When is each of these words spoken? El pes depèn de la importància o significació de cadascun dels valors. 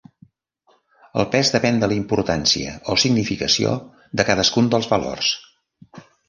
El 1.23 1.27
pes 1.35 1.51
depèn 1.55 1.77
de 1.83 1.89
la 1.91 1.95
importància 1.97 2.71
o 2.95 2.97
significació 3.03 3.75
de 4.21 4.27
cadascun 4.31 4.73
dels 4.73 4.91
valors. 4.95 5.31